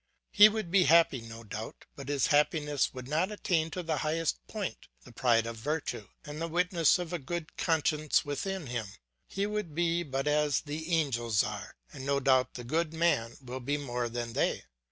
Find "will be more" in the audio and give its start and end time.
13.43-14.09